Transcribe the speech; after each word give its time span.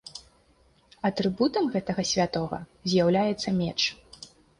Атрыбутам 1.09 1.67
гэтага 1.75 2.05
святога 2.11 2.59
з'яўляецца 2.95 3.49
меч. 3.61 3.77